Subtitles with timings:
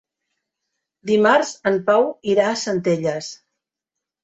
[1.09, 3.31] Dimarts en Pau irà a Centelles.